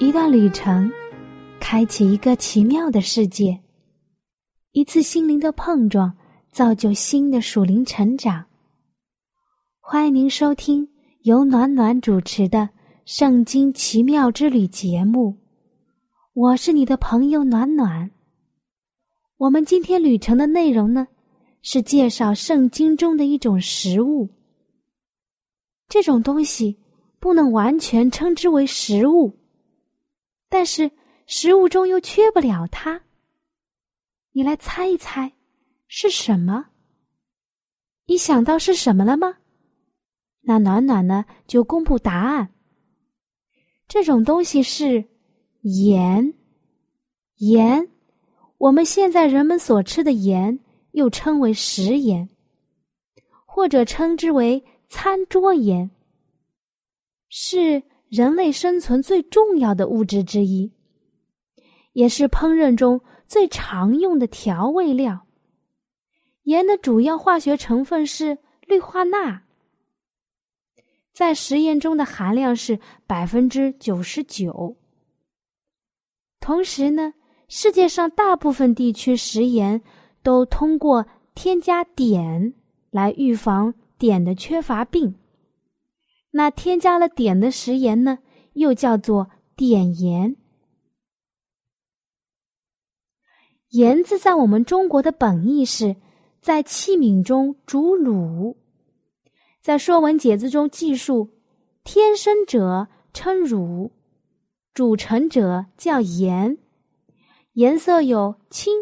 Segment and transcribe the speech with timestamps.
[0.00, 0.90] 一段旅程，
[1.60, 3.54] 开启一个奇妙的世界；
[4.72, 6.10] 一次心灵的碰撞，
[6.50, 8.46] 造就新的属灵成长。
[9.78, 10.88] 欢迎您收听
[11.24, 12.60] 由暖暖主持的
[13.04, 15.36] 《圣经奇妙之旅》节目，
[16.32, 18.10] 我是你的朋友暖暖。
[19.36, 21.06] 我们今天旅程的内容呢，
[21.60, 24.30] 是介绍圣经中的一种食物。
[25.90, 26.78] 这种东西
[27.18, 29.36] 不能完全称之为食物。
[30.50, 30.90] 但是
[31.26, 33.00] 食物中又缺不了它。
[34.32, 35.32] 你来猜一猜，
[35.86, 36.66] 是什么？
[38.06, 39.38] 你想到是什么了吗？
[40.40, 41.24] 那暖暖呢？
[41.46, 42.52] 就公布答案。
[43.86, 45.04] 这种东西是
[45.62, 46.34] 盐。
[47.36, 47.88] 盐，
[48.58, 50.58] 我们现在人们所吃的盐，
[50.90, 52.28] 又称为食盐，
[53.46, 55.90] 或者称之为餐桌盐，
[57.28, 57.82] 是。
[58.10, 60.72] 人类生存最重要的物质之一，
[61.92, 65.28] 也是烹饪中最常用的调味料。
[66.42, 69.42] 盐的主要化学成分是氯化钠，
[71.12, 74.76] 在食盐中的含量是百分之九十九。
[76.40, 77.14] 同时呢，
[77.46, 79.80] 世界上大部分地区食盐
[80.24, 82.54] 都通过添加碘
[82.90, 85.14] 来预防碘的缺乏病。
[86.32, 88.18] 那添加了碘的食盐呢，
[88.52, 90.36] 又叫做碘盐。
[93.70, 95.96] 盐字在我们中国的本意是
[96.40, 98.56] 在器皿中煮卤。
[99.60, 101.30] 在《说文解字》中记述
[101.84, 103.92] ：“天生者称乳，
[104.72, 106.58] 煮成者叫盐。
[107.52, 108.72] 颜色有青、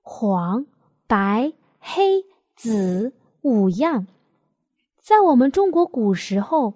[0.00, 0.66] 黄、
[1.06, 4.06] 白、黑、紫五样。”
[5.04, 6.72] 在我们中国古时候，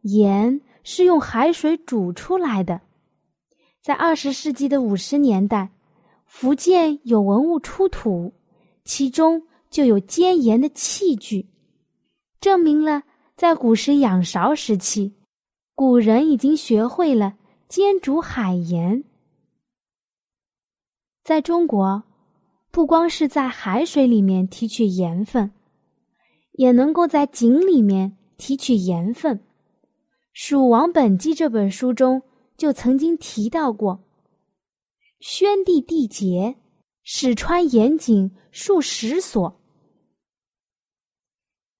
[0.00, 2.80] 盐是用海水煮出来的。
[3.80, 5.70] 在二十世纪的五十年代，
[6.26, 8.34] 福建有文物出土，
[8.84, 11.48] 其中就有煎盐的器具，
[12.40, 13.04] 证明了
[13.36, 15.14] 在古时仰韶时期，
[15.76, 17.36] 古人已经学会了
[17.68, 19.04] 煎煮海盐。
[21.22, 22.02] 在中国，
[22.72, 25.52] 不光是在海水里面提取盐分。
[26.58, 29.36] 也能够在井里面提取盐分，
[30.32, 32.20] 《蜀王本纪》这本书中
[32.56, 34.00] 就曾经提到过：
[35.20, 36.56] 宣帝缔结，
[37.04, 39.60] 始穿盐井数十所。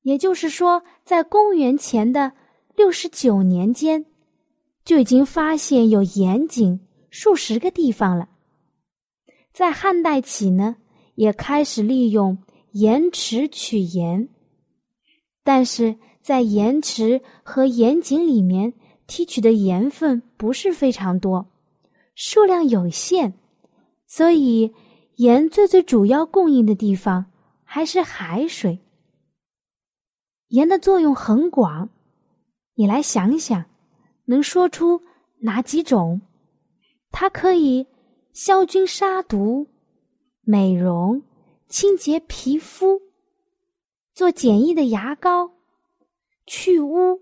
[0.03, 2.33] 也就是说，在公元前的
[2.77, 4.07] 六十九年间，
[4.85, 6.79] 就已经发现有盐井
[7.11, 8.29] 数十个地方了。
[9.53, 10.77] 在汉代起呢，
[11.17, 12.39] 也开始利用
[12.75, 14.29] 盐池取盐。
[15.49, 18.75] 但是在盐池和盐井里面
[19.07, 21.49] 提取的盐分不是非常多，
[22.15, 23.33] 数量有限，
[24.07, 24.75] 所以
[25.17, 27.25] 盐最最主要供应的地方
[27.65, 28.79] 还是海水。
[30.49, 31.89] 盐的作用很广，
[32.75, 33.65] 你来想想，
[34.27, 35.01] 能说出
[35.39, 36.21] 哪几种？
[37.11, 37.87] 它可以
[38.35, 39.67] 消菌杀毒、
[40.43, 41.23] 美容、
[41.71, 43.08] 清洁皮肤。
[44.19, 45.53] 做简易的牙膏，
[46.45, 47.21] 去污，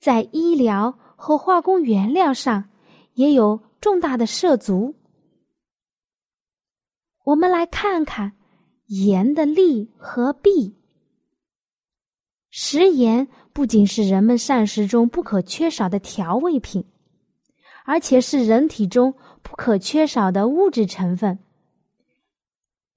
[0.00, 2.70] 在医疗和化工原料上
[3.12, 4.96] 也有重大的涉足。
[7.22, 8.32] 我们来看看
[8.86, 10.74] 盐的利和弊。
[12.50, 16.84] 食盐不仅是人们膳食中不可缺少的调味品，
[17.84, 21.38] 而且是人体中不可缺少的物质成分。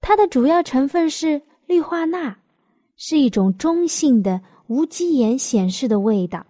[0.00, 2.38] 它的主要成分是氯化钠。
[3.00, 6.44] 是一种中性的无机盐显示的味道，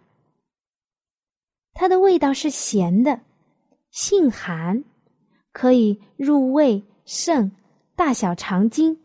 [1.74, 3.20] 它的味道是咸的，
[3.90, 4.82] 性寒，
[5.52, 7.52] 可以入胃、肾、
[7.94, 8.98] 大小肠经，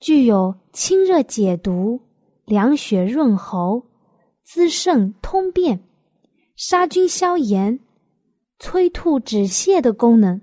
[0.00, 2.00] 具有清热解毒、
[2.46, 3.82] 凉血润喉、
[4.42, 5.84] 滋肾通便、
[6.56, 7.78] 杀菌消炎、
[8.58, 10.40] 催吐止泻的功能。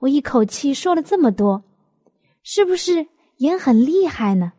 [0.00, 1.62] 我一口气说了这么多，
[2.42, 3.06] 是不是
[3.36, 4.54] 盐很厉害呢？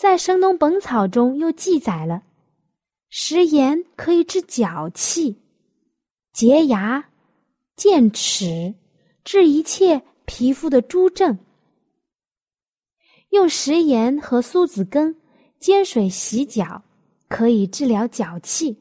[0.00, 2.22] 在《神农本草》中又记载了，
[3.10, 5.36] 食盐可以治脚气，
[6.32, 7.10] 洁牙、
[7.76, 8.74] 健齿，
[9.24, 11.38] 治一切皮肤的诸症。
[13.28, 15.14] 用食盐和苏子根
[15.58, 16.82] 煎水洗脚，
[17.28, 18.80] 可以治疗脚气。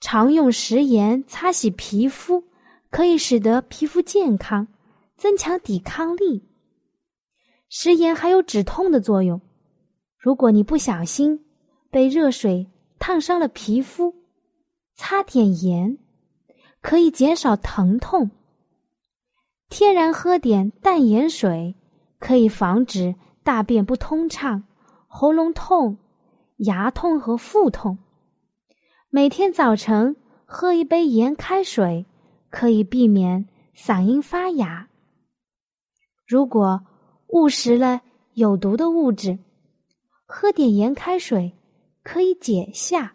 [0.00, 2.44] 常用食盐擦洗皮肤，
[2.90, 4.68] 可以使得皮肤健康，
[5.16, 6.46] 增强抵抗力。
[7.70, 9.40] 食盐还有止痛的作用。
[10.24, 11.44] 如果你不小心
[11.90, 14.14] 被热水烫伤了皮肤，
[14.94, 15.98] 擦点盐
[16.80, 18.30] 可以减少疼痛。
[19.68, 21.76] 天然喝点淡盐水，
[22.18, 24.64] 可以防止大便不通畅、
[25.08, 25.98] 喉咙痛、
[26.56, 27.98] 牙痛和腹痛。
[29.10, 30.16] 每天早晨
[30.46, 32.06] 喝一杯盐开水，
[32.48, 33.46] 可以避免
[33.76, 34.88] 嗓音发哑。
[36.26, 36.80] 如果
[37.26, 38.00] 误食了
[38.32, 39.38] 有毒的物质，
[40.26, 41.52] 喝点盐开水
[42.02, 43.14] 可以解下。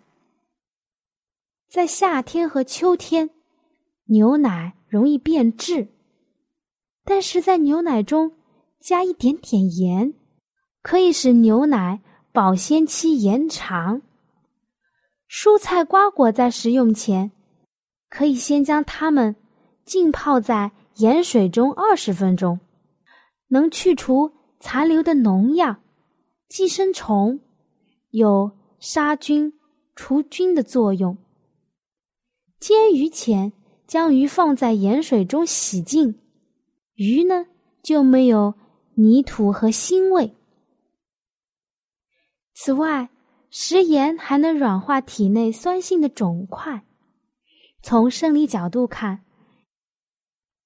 [1.68, 3.30] 在夏天和秋天，
[4.06, 5.88] 牛奶容易变质，
[7.04, 8.32] 但是在牛奶中
[8.80, 10.14] 加一点点盐，
[10.82, 12.02] 可以使牛奶
[12.32, 14.02] 保鲜期延长。
[15.30, 17.32] 蔬菜瓜果在食用前，
[18.10, 19.36] 可以先将它们
[19.86, 22.60] 浸泡在盐水中二十分钟，
[23.50, 25.78] 能去除残留的农药、
[26.50, 27.40] 寄生虫，
[28.10, 29.54] 有杀菌
[29.96, 31.16] 除菌的作用。
[32.60, 33.54] 煎鱼前，
[33.86, 36.20] 将鱼放在盐水中洗净，
[36.96, 37.46] 鱼呢
[37.84, 38.56] 就没有
[38.96, 40.36] 泥土和腥味。
[42.56, 43.10] 此外，
[43.52, 46.84] 食盐还能软化体内酸性的肿块。
[47.84, 49.24] 从生理角度看，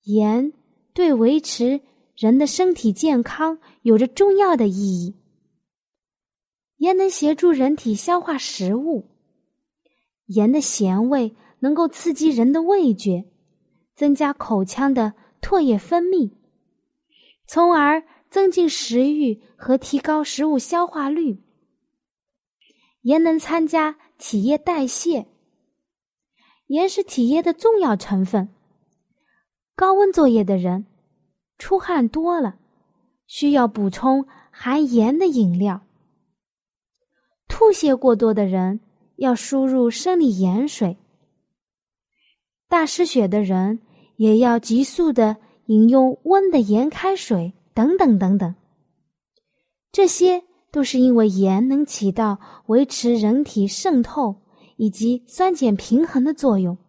[0.04, 0.54] 盐
[0.94, 1.82] 对维持
[2.16, 5.14] 人的身体健康有着重要的意义。
[6.84, 9.06] 盐能协助人体消化食物，
[10.26, 13.24] 盐的咸味能够刺激人的味觉，
[13.96, 16.34] 增加口腔的唾液分泌，
[17.48, 21.42] 从而增进食欲和提高食物消化率。
[23.04, 25.26] 盐能参加体液代谢，
[26.68, 28.50] 盐是体液的重要成分。
[29.74, 30.86] 高温作业的人
[31.58, 32.58] 出汗多了，
[33.26, 35.82] 需要补充含盐的饮料。
[37.64, 38.82] 吐泻过多的人
[39.16, 40.98] 要输入生理盐水。
[42.68, 43.80] 大失血的人
[44.18, 45.38] 也要急速的
[45.68, 48.54] 饮用温的盐开水，等等等等。
[49.94, 50.44] 这些。
[50.74, 54.38] 都是因为盐能起到维持人体渗透
[54.76, 56.80] 以及酸碱平衡的作用。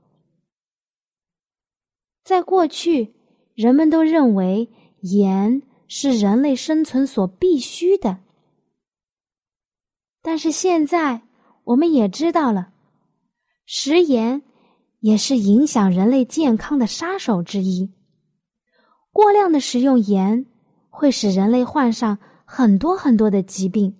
[2.22, 3.14] 在过去，
[3.54, 8.20] 人们都认为盐是人类生存所必须的，
[10.24, 11.20] 但是现在
[11.62, 12.72] 我们也知道了，
[13.64, 14.42] 食盐
[14.98, 17.92] 也是影响人类健康的杀手之一。
[19.12, 20.46] 过量的食用盐
[20.90, 22.18] 会使人类患上。
[22.46, 23.96] 很多很多的疾病，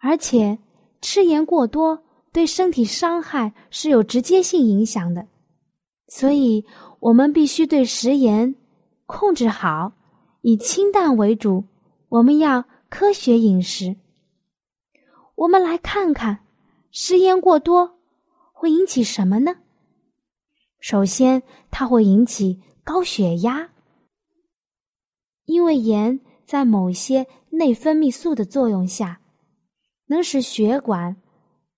[0.00, 0.58] 而且
[1.02, 2.02] 吃盐过多
[2.32, 5.28] 对身体伤害是有直接性影响的，
[6.08, 6.64] 所以
[6.98, 8.56] 我们必须对食盐
[9.04, 9.92] 控制好，
[10.40, 11.64] 以清淡为主。
[12.08, 13.94] 我们要科学饮食。
[15.44, 16.40] 我们来看看
[16.90, 17.98] 食盐过多
[18.52, 19.56] 会引起什么呢？
[20.80, 23.70] 首先，它会引起高血压，
[25.44, 26.20] 因为盐。
[26.46, 29.18] 在某些内分泌素的作用下，
[30.08, 31.16] 能使血管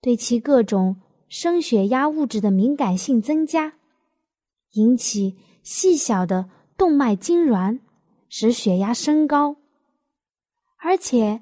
[0.00, 0.96] 对其各种
[1.28, 3.75] 升血压物质的敏感性增加，
[4.73, 7.78] 引起细小的动脉痉挛，
[8.28, 9.54] 使血压升高，
[10.78, 11.40] 而且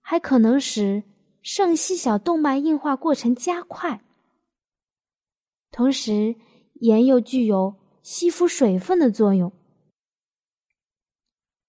[0.00, 1.02] 还可能使
[1.42, 4.02] 肾细小动脉硬化过程加快。
[5.70, 6.36] 同时，
[6.74, 9.52] 盐又具有吸附水分的作用，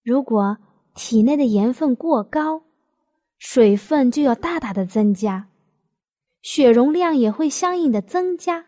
[0.04, 0.58] 如果。
[0.94, 2.64] 体内的盐分过高，
[3.40, 5.48] 水分就要大大的增加，
[6.42, 8.66] 血容量也会相应的增加。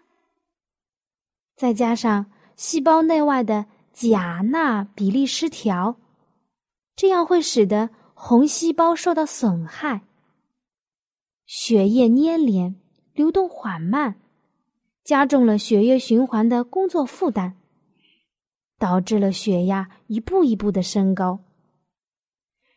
[1.57, 5.99] 再加上细胞内外的钾钠比例失调，
[6.95, 10.07] 这样会使得红细胞受到损害，
[11.45, 12.75] 血液粘连，
[13.13, 14.15] 流动缓慢，
[15.03, 17.53] 加重了血液循环的工作负担，
[18.79, 21.39] 导致了血压一步一步的升高。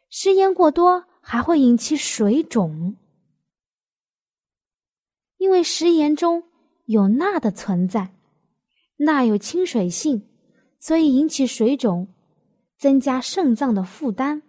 [0.08, 2.96] 食盐过多还会引起水肿，
[5.38, 6.42] 因为食盐中
[6.84, 8.14] 有钠的存在，
[8.98, 10.28] 钠有亲水性，
[10.78, 12.08] 所以引起水肿，
[12.78, 14.42] 增加肾脏的负担。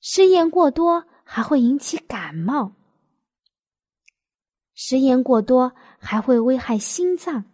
[0.00, 2.72] 食盐过多还会引起感冒，
[4.82, 7.44] 食盐过多还会危害心脏，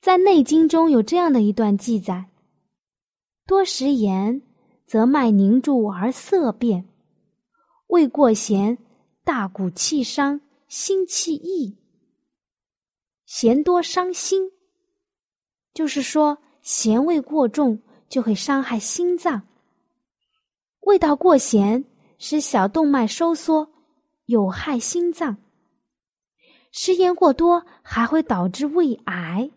[0.00, 2.28] 在《内经》中有这样的一段记载：
[3.46, 4.42] 多食盐，
[4.84, 6.82] 则脉凝住而色变；
[7.86, 8.78] 味过咸，
[9.22, 11.78] 大骨气伤，心气溢。
[13.24, 14.50] 咸多伤心，
[15.72, 19.42] 就是说咸味过重就会伤害心脏；
[20.80, 21.84] 味道过咸，
[22.18, 23.70] 使小动脉收缩，
[24.28, 25.38] 有害心脏。
[26.70, 29.50] 食盐过多还会导致胃癌。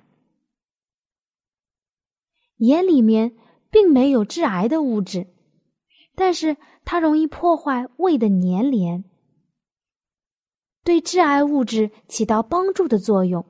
[2.55, 3.35] 盐里面
[3.69, 5.27] 并没有致癌的物质，
[6.15, 9.03] 但是它容易破坏胃的粘连，
[10.85, 13.45] 对致癌物质起到帮助的作用。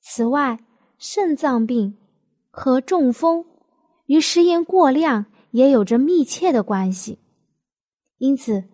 [0.00, 0.64] 此外，
[0.96, 1.98] 肾脏病
[2.50, 3.44] 和中风
[4.06, 7.18] 与食盐过量也有着密切的关系，
[8.16, 8.64] 因此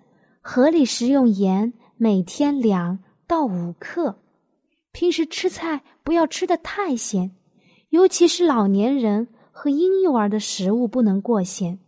[0.53, 4.21] 合理食用盐，每天两到五克。
[4.91, 7.37] 平时吃菜不要吃的太咸。
[7.91, 11.79] 尤其是老年人和婴幼儿的食物不能过咸，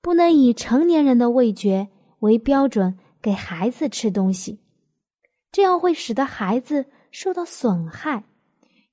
[0.00, 1.88] 不能以成年人的味觉
[2.20, 4.60] 为标准给孩子吃东西，
[5.52, 8.24] 这样会使得孩子受到损害，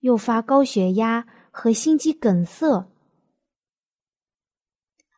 [0.02, 2.92] 诱发高血压和心肌梗塞。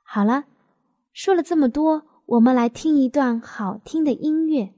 [0.03, 0.45] 好了，
[1.11, 4.73] 说了这么多，我们来听一段好听的音乐。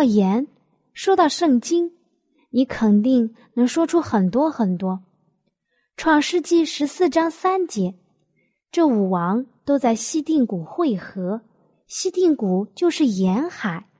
[0.00, 0.46] 到盐，
[0.94, 1.92] 说到圣经，
[2.48, 5.04] 你肯定能说出很多很多。
[5.94, 7.94] 创世纪十四章三节，
[8.72, 11.42] 这五王都在西定谷汇合，
[11.86, 13.90] 西定谷就是沿海。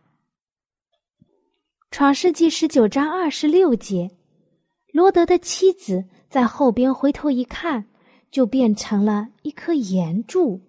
[1.90, 4.10] 创世纪十九章二十六节，
[4.94, 7.84] 罗德的妻子在后边回头一看，
[8.30, 10.62] 就变成了一颗盐柱。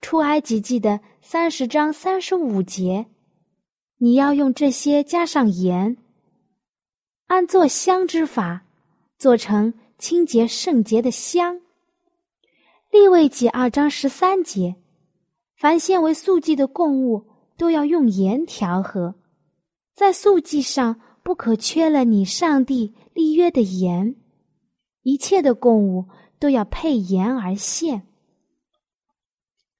[0.00, 3.06] 出埃及记的三十章三十五节。
[4.02, 5.96] 你要用这些加上盐，
[7.28, 8.66] 按做香之法，
[9.16, 11.60] 做成清洁圣洁的香。
[12.90, 14.74] 立位记二章十三节，
[15.54, 17.24] 凡献为素祭的供物，
[17.56, 19.14] 都要用盐调和，
[19.94, 24.16] 在素祭上不可缺了你上帝立约的盐。
[25.02, 26.06] 一切的供物
[26.40, 28.02] 都要配盐而献。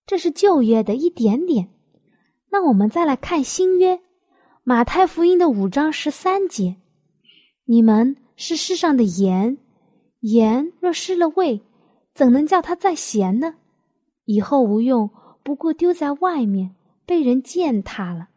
[0.07, 1.71] 这是旧约的一点点。
[2.53, 3.99] 那我们再来看新约，
[4.65, 6.77] 马太福音的五章十三节
[7.67, 9.59] ：“你们是世上的盐，
[10.21, 11.61] 盐若失了味，
[12.15, 13.57] 怎能叫它再咸呢？
[14.25, 15.11] 以后无用。”
[15.45, 18.29] 不过丢在外面，被人践踏了。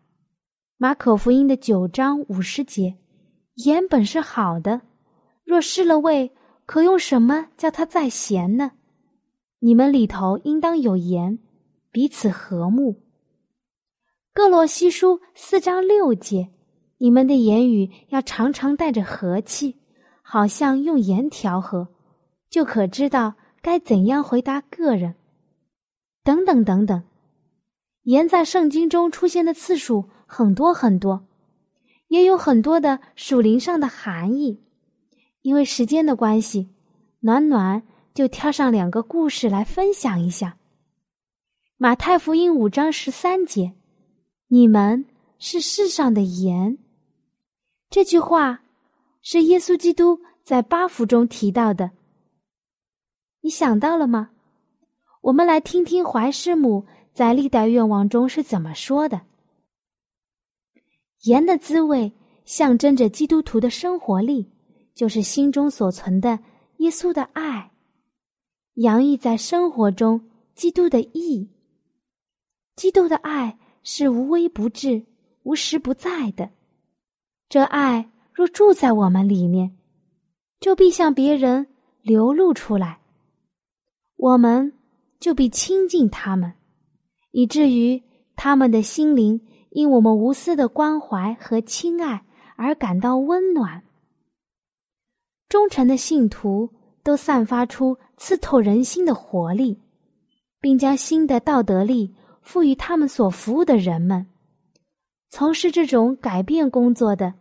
[0.77, 2.97] 马可福音的九章五十节，
[3.57, 4.81] 盐本是好的，
[5.43, 6.31] 若失了味，
[6.65, 8.71] 可用什么叫它再咸呢？
[9.59, 11.37] 你们里头应当有盐，
[11.91, 13.03] 彼此和睦。
[14.35, 16.49] 各罗西书四章六节，
[16.97, 19.77] 你们的言语要常常带着和气，
[20.21, 21.87] 好像用盐调和，
[22.49, 25.15] 就可知道该怎样回答个人。
[26.21, 27.01] 等等等等，
[28.03, 31.25] 盐在圣经中出现的次数很多很多，
[32.09, 34.61] 也有很多的属灵上的含义。
[35.43, 36.67] 因为时间的关系，
[37.21, 37.81] 暖暖
[38.13, 40.57] 就挑上两个故事来分享一下。
[41.77, 43.71] 马太福音五章十三节
[44.55, 45.05] ：“你们
[45.37, 46.77] 是世上的盐。”
[47.91, 48.61] 这句话
[49.21, 51.91] 是耶稣基督在八福中提到的。
[53.41, 54.29] 你想到了吗？
[55.23, 59.23] 我们来听听怀师母在历代愿望中是怎么说的
[61.27, 62.13] ：“盐的滋味
[62.45, 64.49] 象征着基督徒的生活力，
[64.93, 66.39] 就是心中所存的
[66.77, 67.71] 耶稣的爱，
[68.75, 71.49] 洋溢在生活中基督的义。
[72.77, 75.05] 基督的爱是无微不至、
[75.43, 76.49] 无时不在的。
[77.47, 79.77] 这爱若住在我们里面，
[80.59, 81.65] 就必向别人
[82.01, 82.99] 流露出来。
[84.17, 84.73] 我们。”
[85.17, 86.53] 就必亲近他们，
[87.31, 88.03] 以至于
[88.35, 92.23] 他们的心灵因我们无私的关怀和亲爱
[92.57, 93.81] 而感到温暖。
[95.49, 96.69] 忠诚的信徒
[97.01, 99.79] 都散发出刺透人心的活力，
[100.59, 102.13] 并将新的道德力
[102.45, 104.27] 赋予他们所服务的人们。
[105.29, 107.33] 从事这种改变工作的，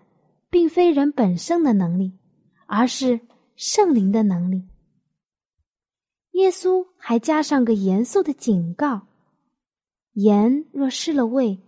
[0.50, 2.18] 并非人本身的能力，
[2.66, 3.20] 而是
[3.54, 4.66] 圣灵的能力。
[6.32, 9.02] 耶稣还加上个严肃的警告
[10.14, 11.60] ：“盐若失了味，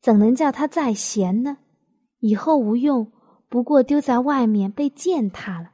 [0.00, 1.58] 怎能叫它再咸呢？
[2.20, 3.10] 以后无用，
[3.48, 5.72] 不过丢在外面被践踏了。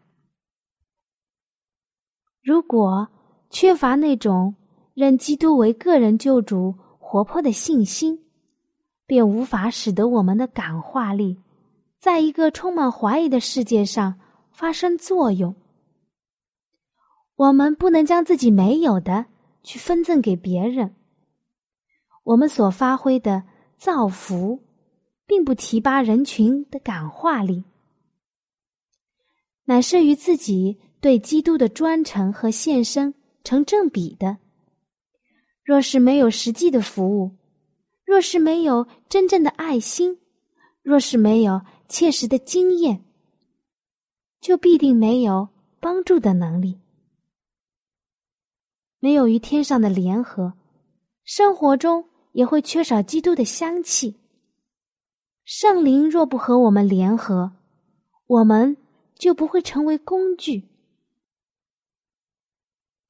[2.42, 3.08] 如果
[3.50, 4.54] 缺乏那种
[4.94, 6.74] 认基督为个人救主、
[7.10, 8.20] 活泼的信心，
[9.04, 11.36] 便无法使得我们的感化力，
[11.98, 14.20] 在一个充满怀疑的世界上
[14.52, 15.52] 发生作用。”
[17.34, 19.26] 我们不能将自己没有的
[19.64, 20.94] 去分赠给别人。
[22.22, 23.42] 我们所发挥的
[23.76, 24.62] 造福，
[25.26, 27.64] 并不提拔人群的感化力，
[29.64, 34.38] 乃是与自己对基督的专诚和献身成正比的。
[35.70, 37.30] 若是没有实际的服务，
[38.04, 40.18] 若是没有真正的爱心，
[40.82, 43.04] 若是没有切实的经验，
[44.40, 46.80] 就必定没有帮助的能力。
[48.98, 50.54] 没有与天上的联合，
[51.22, 54.18] 生活中也会缺少基督的香气。
[55.44, 57.52] 圣灵若不和我们联合，
[58.26, 58.76] 我们
[59.14, 60.68] 就不会成为工具，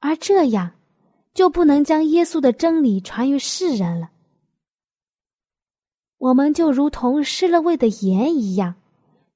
[0.01, 0.73] 而这样
[1.35, 4.11] 就不能将耶稣的真理传于世人了。
[6.19, 8.75] 我们就如同失了味的盐一样，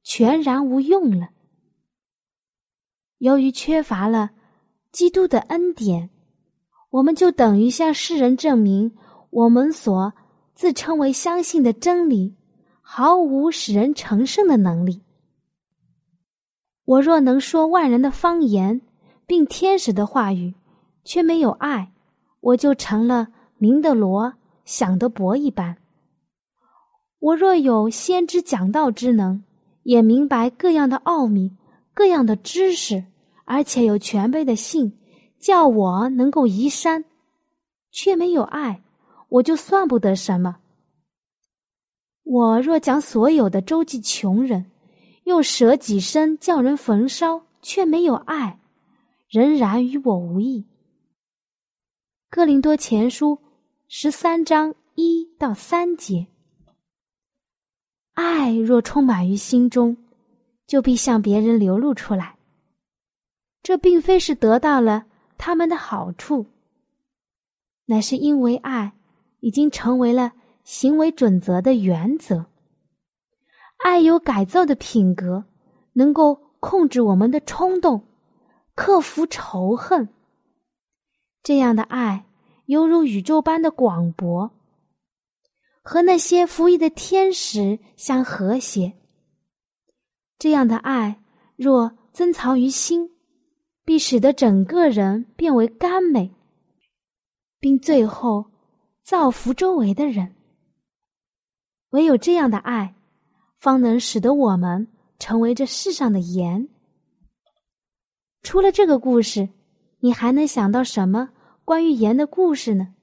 [0.03, 1.31] 全然无用了。
[3.19, 4.31] 由于缺乏了
[4.93, 6.11] 基督的恩典。
[6.91, 8.97] 我们就等于向世人证明，
[9.31, 10.13] 我们所
[10.55, 12.37] 自称为相信的真理，
[12.81, 15.03] 毫无使人成圣的能力。
[16.85, 18.81] 我若能说万人的方言，
[19.27, 20.55] 并天使的话语，
[21.05, 21.93] 却没有爱，
[22.41, 25.77] 我就成了明的罗，想的博一般。
[27.21, 29.45] 我若有先知讲道之能，
[29.83, 31.57] 也明白各样的奥秘、
[31.95, 33.05] 各样的知识，
[33.45, 34.99] 而且有全备的信。
[35.39, 37.05] 叫我能够移山，
[37.91, 38.83] 却没有爱，
[39.29, 40.57] 我就算不得什么。
[42.23, 44.71] 我若将所有的周济穷人，
[45.25, 48.59] 用舍己身叫人焚烧，却没有爱，
[49.29, 50.65] 仍然与我无异。
[52.35, 53.39] 哥林多前书
[53.87, 56.27] 十三章一到三节，
[58.15, 59.97] 爱若充满于心中，
[60.67, 62.35] 就必向别人流露出来。
[63.63, 65.07] 这并非是得到了。
[65.39, 66.47] 他们的好处，
[67.85, 68.95] 乃是因为爱
[69.39, 70.33] 已经成为了
[70.65, 72.47] 行为准则的原则。
[73.85, 75.45] 爱有改造的品格，
[75.93, 78.05] 能够控制我们的冲动，
[78.75, 80.09] 克服仇恨。
[81.45, 82.27] 这样的爱
[82.67, 84.51] 犹如宇宙般的广博，
[85.83, 88.95] 和那些服役的天使相和谐。
[90.39, 91.23] 这样的爱
[91.55, 93.11] 若珍藏于心，
[93.85, 96.35] 必使得整个人变为甘美，
[97.61, 98.47] 并最后
[99.05, 100.35] 造福周围的人。
[101.91, 102.97] 唯有这样的爱。
[103.57, 104.87] 方能使得我们
[105.19, 106.69] 成为这世上的盐。
[108.43, 109.49] 除了这个故事，
[110.01, 111.31] 你还能想到什么
[111.65, 112.95] 关于盐的故事呢？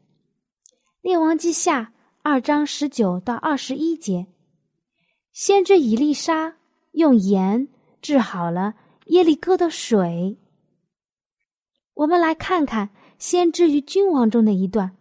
[1.01, 1.81] 《列王记下》
[2.21, 4.27] 二章十九到二十一节，
[5.33, 6.57] 先知以利沙
[6.91, 7.67] 用盐
[8.03, 8.75] 治好了
[9.07, 10.37] 耶利哥的水。
[11.95, 14.95] 我们来看看先知与君王中的一段。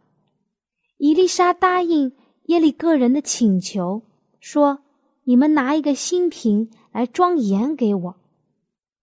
[0.96, 4.02] 以利沙答应耶利哥人的请求，
[4.40, 4.82] 说。
[5.24, 8.16] 你们拿一个新瓶来装盐给我。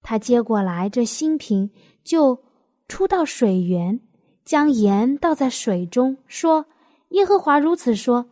[0.01, 1.69] 他接过来这新瓶，
[2.03, 2.43] 就
[2.89, 4.01] 出到水源，
[4.47, 6.65] 将盐倒在水中，说
[7.11, 8.25] ：“耶和华如此说，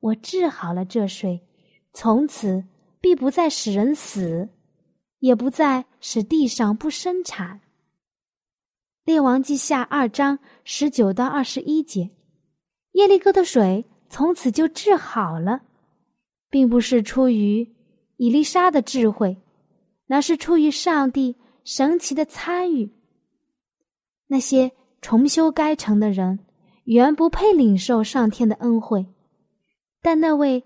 [0.00, 1.40] 我治好了这水，
[1.92, 2.64] 从此
[3.00, 4.48] 必不再使人死，
[5.20, 7.60] 也不再使地上不生产。”
[9.06, 12.10] 列王记下二章十九到二十一节，
[12.94, 15.62] 耶利哥的水从此就治好了。
[16.50, 17.76] 并不是出于
[18.16, 19.40] 伊丽莎的智慧，
[20.06, 22.92] 那是出于上帝神奇的参与。
[24.26, 26.40] 那些重修该城的人
[26.84, 29.06] 原不配领受上天的恩惠，
[30.02, 30.64] 但那位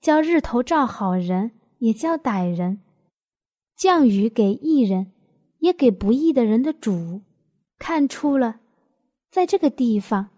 [0.00, 2.80] 叫日头照好人，也叫歹人，
[3.76, 5.12] 降雨给义人，
[5.58, 7.22] 也给不义的人的主，
[7.78, 8.60] 看出了，
[9.30, 10.30] 在这个地方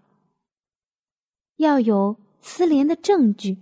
[1.57, 3.59] 要有慈怜的证据。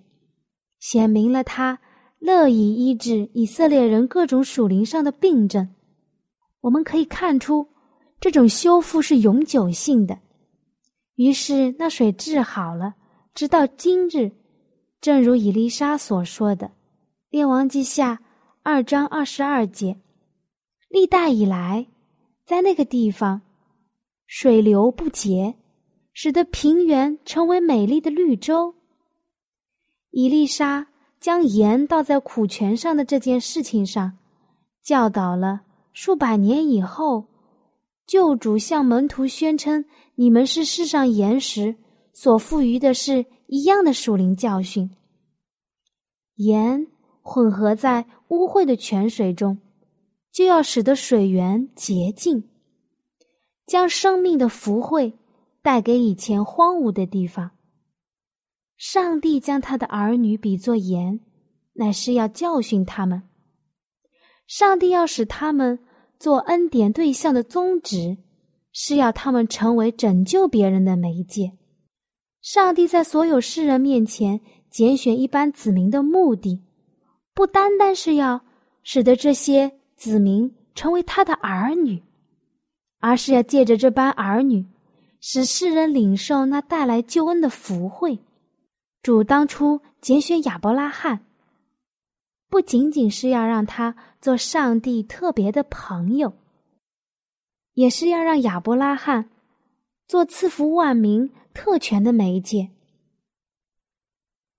[0.78, 1.78] 显明了他
[2.18, 5.72] 乐意医治以色列人各种属灵上的病症。
[6.62, 7.68] 我们可以看出，
[8.22, 10.20] 这种修复是永久性的。
[11.16, 12.94] 于是那水治好了，
[13.34, 14.30] 直到今日，
[15.00, 16.68] 正如以丽莎所说的，
[17.30, 18.14] 《列王记下》
[18.62, 19.98] 二章二十二节。
[20.88, 21.88] 历代以来，
[22.46, 23.42] 在那个地方，
[24.28, 25.56] 水流不竭，
[26.12, 28.72] 使得平原成为美丽的绿洲。
[30.12, 30.86] 伊丽莎
[31.18, 34.16] 将盐倒在苦泉上的这件事情上，
[34.80, 37.26] 教导了数百年以后，
[38.12, 41.74] 救主向门徒宣称：“你们是世上盐石
[42.12, 44.90] 所赋予的是一样的属灵教训。
[46.34, 46.88] 盐
[47.22, 49.56] 混合在污秽的泉水中，
[50.30, 52.50] 就要使得水源洁净，
[53.64, 55.14] 将生命的福慧
[55.62, 57.52] 带给以前荒芜的地方。”
[58.76, 61.18] 上帝将他的儿女比作盐，
[61.72, 63.22] 乃是要教训他们。
[64.46, 65.78] 上帝要使他们
[66.22, 68.16] 做恩典对象的宗旨，
[68.72, 71.50] 是要他们成为拯救别人的媒介。
[72.40, 76.62] 上帝在所有世人面前拣选一般子民的目的，
[77.34, 78.40] 不单单是要
[78.84, 82.00] 使得这些子民成为他的儿女，
[83.00, 84.64] 而是要借着这般儿女，
[85.20, 88.16] 使世人领受那带来救恩的福惠。
[89.02, 91.26] 主当初拣选亚伯拉罕，
[92.52, 96.34] 不仅仅是要让他做上帝特别的朋友，
[97.72, 99.30] 也是要让亚伯拉罕
[100.06, 102.68] 做赐福万民特权的媒介。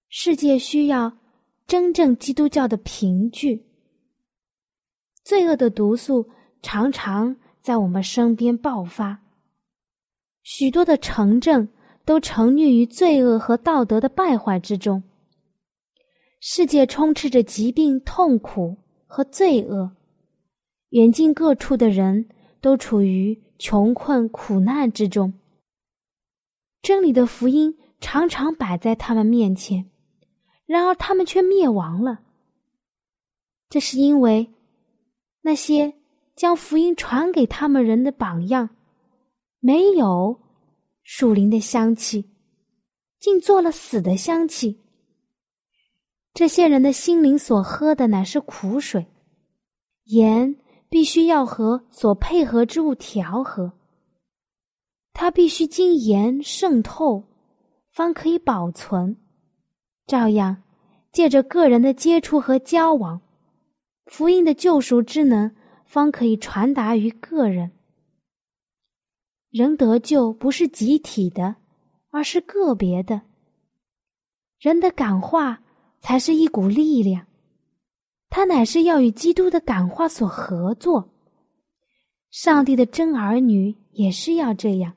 [0.10, 1.20] 世界需要
[1.68, 3.64] 真正基督教的凭据。
[5.24, 6.28] 罪恶的毒素
[6.64, 9.22] 常常在我们身边爆发，
[10.42, 11.70] 许多的城镇。
[12.06, 15.02] 都沉溺于罪恶和道德的败坏之中。
[16.46, 18.76] 世界充斥着疾病、痛苦
[19.08, 19.96] 和罪恶，
[20.90, 22.28] 远近各处的人
[22.60, 25.34] 都处于穷困苦难之中。
[26.82, 29.90] 真理的福音常常摆在他们面前，
[30.66, 32.20] 然而他们却灭亡了。
[33.70, 34.52] 这是因为
[35.44, 35.94] 那些
[36.36, 38.70] 将福音传给他们人的榜样
[39.62, 40.42] 没有。
[41.04, 42.30] 树林的香气，
[43.18, 44.83] 竟做了死的香气。
[46.34, 49.06] 这些人的心灵所喝的乃是苦水，
[50.06, 50.56] 盐
[50.90, 53.72] 必须要和所配合之物调和，
[55.14, 57.24] 它必须经盐渗透，
[57.92, 59.16] 方可以保存。
[60.08, 60.64] 照样，
[61.12, 63.22] 借着个人的接触和交往，
[64.08, 67.72] 福音的救赎之能方可以传达于个人。
[69.52, 71.58] 人得救不是集体的，
[72.10, 73.22] 而是个别的。
[74.60, 75.62] 人的感化
[76.04, 77.26] 才是一股力量，
[78.30, 81.10] 它乃是要与基督的感化所合作。
[82.30, 84.94] 上帝的真儿女也是要这样。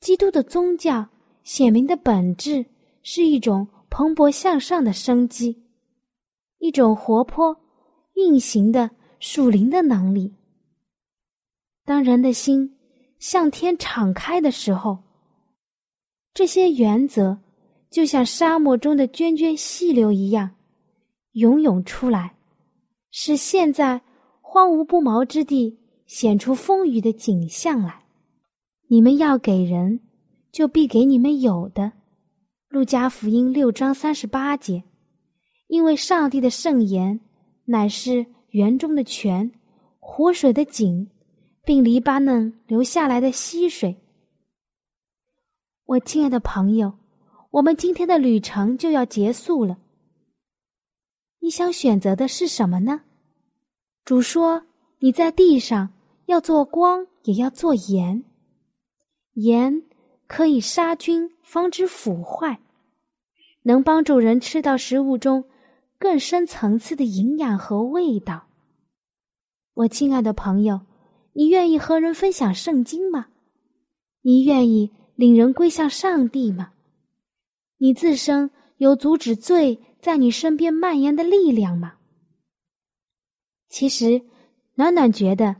[0.00, 1.06] 基督的宗教
[1.44, 2.66] 显明的本质
[3.04, 5.62] 是一种蓬勃向上的生机，
[6.58, 7.56] 一种活泼
[8.14, 10.34] 运行的属灵的能力。
[11.84, 12.76] 当人的心
[13.20, 14.98] 向天敞开的时候，
[16.34, 17.38] 这些原则
[17.90, 20.50] 就像沙漠中的涓涓细流一样，
[21.32, 22.36] 涌涌出来，
[23.10, 24.00] 使现在
[24.40, 28.04] 荒芜不毛之地显出丰腴的景象来。
[28.86, 30.00] 你们要给人，
[30.52, 31.92] 就必给你们有的。
[32.68, 34.84] 路加福音六章三十八节，
[35.66, 37.20] 因为上帝的圣言
[37.64, 39.50] 乃是园中的泉，
[39.98, 41.08] 活水的井，
[41.64, 43.96] 并黎巴嫩流下来的溪水。
[45.86, 46.92] 我亲爱的朋友，
[47.50, 49.78] 我们今天的旅程就要结束了。
[51.40, 53.00] 你想选择的是什么呢？
[54.04, 54.66] 主说
[55.00, 55.92] ：“你在地上
[56.26, 58.22] 要做光，也要做盐。”
[59.34, 59.82] 盐
[60.28, 62.60] 可以杀菌，防止腐坏，
[63.62, 65.44] 能帮助人吃到食物中
[65.98, 68.46] 更深层次的营养和味道。
[69.74, 70.82] 我亲爱的朋友，
[71.32, 73.26] 你愿意和人分享圣经吗？
[74.22, 76.74] 你愿意领人归向上帝吗？
[77.82, 81.94] 你自身有阻止罪在你身边蔓延的力量吗？
[83.68, 84.20] 其实，
[84.74, 85.56] 暖暖觉得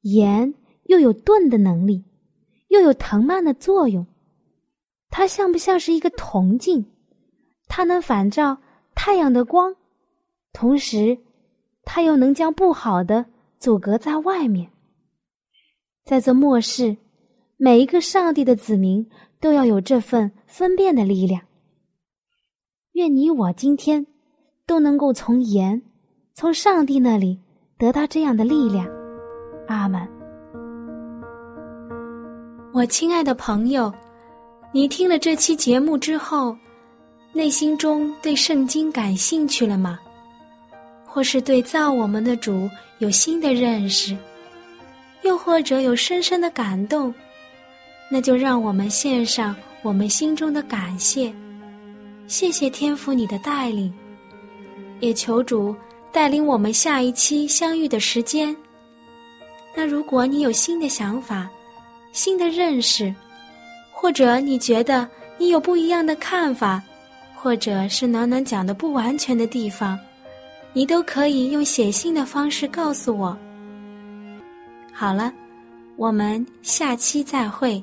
[0.00, 2.04] 盐又有炖的能力。
[2.68, 4.06] 又有藤蔓的作用，
[5.08, 6.86] 它像不像是一个铜镜？
[7.66, 8.56] 它能反照
[8.94, 9.74] 太阳的光，
[10.52, 11.18] 同时，
[11.82, 13.26] 它又能将不好的
[13.58, 14.70] 阻隔在外面。
[16.04, 16.96] 在这末世，
[17.56, 19.04] 每一个上帝的子民
[19.40, 21.44] 都要有这份分辨的力量。
[23.00, 24.06] 愿你我今天
[24.66, 25.80] 都能够从盐，
[26.34, 27.40] 从上帝那里
[27.78, 28.86] 得到这样的力量。
[29.68, 30.06] 阿门。
[32.74, 33.90] 我亲爱的朋友，
[34.70, 36.54] 你听了这期节目之后，
[37.32, 39.98] 内心中对圣经感兴趣了吗？
[41.06, 44.14] 或是对造我们的主有新的认识，
[45.22, 47.14] 又或者有深深的感动？
[48.10, 51.32] 那就让我们献上我们心中的感谢，
[52.30, 53.92] 谢谢天父你的带领，
[55.00, 55.74] 也求主
[56.12, 58.56] 带领我们下一期相遇的时间。
[59.74, 61.50] 那如果你有新的想法，
[62.12, 63.12] 新的认识，
[63.90, 66.80] 或者你觉得你有不一样的看法，
[67.34, 69.98] 或者是暖暖讲的不完全的地方，
[70.72, 73.36] 你都可以用写信的方式告诉我。
[74.92, 75.32] 好了，
[75.96, 77.82] 我们下期再会。